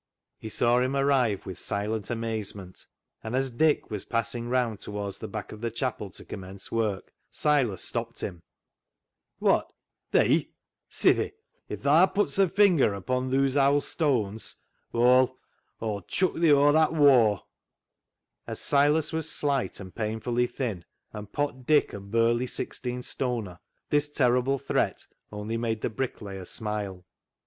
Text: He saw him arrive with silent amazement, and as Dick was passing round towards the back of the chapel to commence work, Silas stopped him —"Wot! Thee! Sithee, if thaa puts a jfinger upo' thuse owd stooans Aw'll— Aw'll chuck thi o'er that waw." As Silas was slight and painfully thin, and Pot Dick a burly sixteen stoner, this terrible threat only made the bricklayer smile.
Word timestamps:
He 0.39 0.49
saw 0.49 0.79
him 0.79 0.95
arrive 0.95 1.45
with 1.45 1.59
silent 1.59 2.09
amazement, 2.09 2.87
and 3.23 3.35
as 3.35 3.51
Dick 3.51 3.91
was 3.91 4.03
passing 4.03 4.49
round 4.49 4.79
towards 4.79 5.19
the 5.19 5.27
back 5.27 5.51
of 5.51 5.61
the 5.61 5.69
chapel 5.69 6.09
to 6.09 6.25
commence 6.25 6.71
work, 6.71 7.13
Silas 7.29 7.83
stopped 7.83 8.21
him 8.21 8.41
—"Wot! 9.49 9.71
Thee! 10.09 10.55
Sithee, 10.89 11.33
if 11.69 11.83
thaa 11.83 12.07
puts 12.07 12.39
a 12.39 12.47
jfinger 12.47 12.97
upo' 12.97 13.21
thuse 13.29 13.55
owd 13.55 13.83
stooans 13.83 14.55
Aw'll— 14.91 15.37
Aw'll 15.81 16.01
chuck 16.07 16.33
thi 16.33 16.51
o'er 16.51 16.71
that 16.71 16.93
waw." 16.93 17.41
As 18.47 18.59
Silas 18.59 19.13
was 19.13 19.29
slight 19.29 19.79
and 19.79 19.93
painfully 19.93 20.47
thin, 20.47 20.83
and 21.13 21.31
Pot 21.31 21.67
Dick 21.67 21.93
a 21.93 21.99
burly 21.99 22.47
sixteen 22.47 23.03
stoner, 23.03 23.59
this 23.91 24.09
terrible 24.09 24.57
threat 24.57 25.05
only 25.31 25.57
made 25.57 25.81
the 25.81 25.91
bricklayer 25.91 26.45
smile. 26.45 27.05